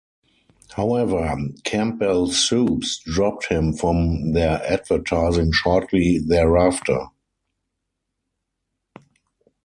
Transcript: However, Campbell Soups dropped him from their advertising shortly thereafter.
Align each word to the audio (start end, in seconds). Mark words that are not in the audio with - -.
However, 0.71 1.35
Campbell 1.63 2.31
Soups 2.31 2.97
dropped 3.05 3.49
him 3.49 3.71
from 3.71 4.31
their 4.33 4.59
advertising 4.65 5.51
shortly 5.51 6.17
thereafter. 6.17 7.05